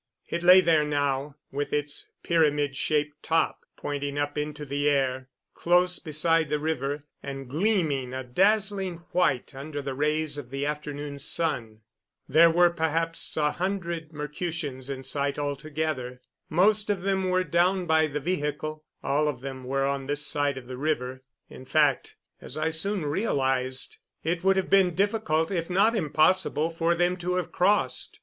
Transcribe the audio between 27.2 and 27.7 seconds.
have